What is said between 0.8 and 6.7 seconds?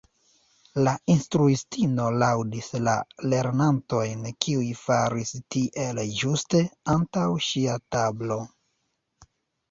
La instruistino laŭdis la lernantojn kiuj faris tiel ĝuste